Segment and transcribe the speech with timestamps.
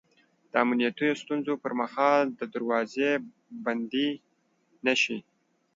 [0.51, 3.11] د امنیتي ستونزو پر مهال دروازې
[3.65, 4.09] بندې
[4.85, 5.17] نه شي